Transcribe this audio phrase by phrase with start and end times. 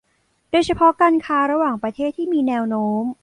[0.51, 3.03] โดยเฉพาะการค้าระหว่างประเทศที่มีแนวโน้ม